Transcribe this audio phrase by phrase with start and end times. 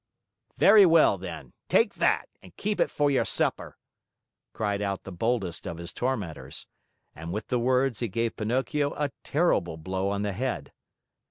[0.57, 1.53] "Very well, then!
[1.69, 3.77] Take that, and keep it for your supper,"
[4.51, 6.65] called out the boldest of his tormentors.
[7.13, 10.71] And with the words, he gave Pinocchio a terrible blow on the head.